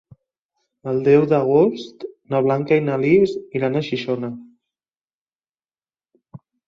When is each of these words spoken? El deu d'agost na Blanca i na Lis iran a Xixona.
El 0.91 1.01
deu 1.07 1.25
d'agost 1.33 2.05
na 2.35 2.41
Blanca 2.47 2.79
i 2.81 2.85
na 2.87 2.97
Lis 3.03 3.35
iran 3.61 3.77
a 3.77 3.83
Xixona. 3.91 4.33